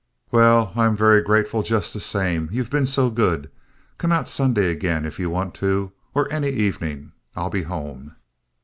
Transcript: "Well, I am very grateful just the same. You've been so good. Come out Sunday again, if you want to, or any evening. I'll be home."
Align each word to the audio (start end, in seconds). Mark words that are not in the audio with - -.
"Well, 0.31 0.73
I 0.75 0.87
am 0.87 0.95
very 0.97 1.21
grateful 1.21 1.61
just 1.61 1.93
the 1.93 1.99
same. 1.99 2.49
You've 2.51 2.71
been 2.71 2.87
so 2.87 3.11
good. 3.11 3.51
Come 3.99 4.11
out 4.11 4.27
Sunday 4.27 4.71
again, 4.71 5.05
if 5.05 5.19
you 5.19 5.29
want 5.29 5.53
to, 5.61 5.91
or 6.15 6.27
any 6.33 6.49
evening. 6.49 7.11
I'll 7.35 7.51
be 7.51 7.61
home." 7.61 8.15